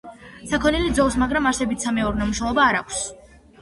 [0.53, 3.09] საქონელი ძოვს, მაგრამ არსებითი სამეურნეო მნიშვნელობა არ აქვს.